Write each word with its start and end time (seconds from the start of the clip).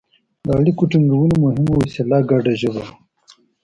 د 0.45 0.47
اړیکو 0.59 0.83
ټینګولو 0.91 1.35
مهمه 1.43 1.73
وسیله 1.81 2.17
ګډه 2.29 2.53
ژبه 2.61 2.81
وه 2.87 2.93